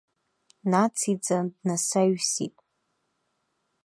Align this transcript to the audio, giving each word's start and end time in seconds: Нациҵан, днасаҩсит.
Нациҵан, 0.71 1.45
днасаҩсит. 1.61 2.55